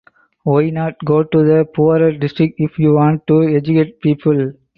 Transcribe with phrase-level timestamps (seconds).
[0.45, 4.53] Why not go to the poorer districts if you want to educate people?